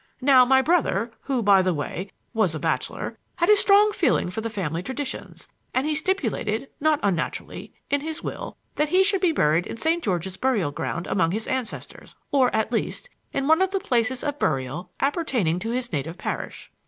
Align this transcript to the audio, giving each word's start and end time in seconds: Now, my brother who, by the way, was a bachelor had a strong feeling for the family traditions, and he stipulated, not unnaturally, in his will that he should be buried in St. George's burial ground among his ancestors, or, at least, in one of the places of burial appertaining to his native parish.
Now, 0.19 0.45
my 0.45 0.63
brother 0.63 1.11
who, 1.25 1.43
by 1.43 1.61
the 1.61 1.75
way, 1.75 2.09
was 2.33 2.55
a 2.55 2.59
bachelor 2.59 3.19
had 3.35 3.49
a 3.51 3.55
strong 3.55 3.91
feeling 3.91 4.31
for 4.31 4.41
the 4.41 4.49
family 4.49 4.81
traditions, 4.81 5.47
and 5.75 5.85
he 5.85 5.93
stipulated, 5.93 6.69
not 6.79 6.99
unnaturally, 7.03 7.71
in 7.91 8.01
his 8.01 8.23
will 8.23 8.57
that 8.77 8.89
he 8.89 9.03
should 9.03 9.21
be 9.21 9.31
buried 9.31 9.67
in 9.67 9.77
St. 9.77 10.03
George's 10.03 10.37
burial 10.37 10.71
ground 10.71 11.05
among 11.05 11.29
his 11.33 11.47
ancestors, 11.47 12.15
or, 12.31 12.49
at 12.55 12.71
least, 12.71 13.11
in 13.31 13.45
one 13.47 13.61
of 13.61 13.69
the 13.69 13.79
places 13.79 14.23
of 14.23 14.39
burial 14.39 14.89
appertaining 14.99 15.59
to 15.59 15.69
his 15.69 15.93
native 15.93 16.17
parish. 16.17 16.71